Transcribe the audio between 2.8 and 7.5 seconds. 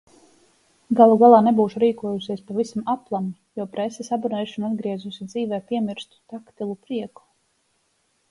aplami, jo preses abonēšana atgriezusi dzīvē piemirstu taktilu prieku.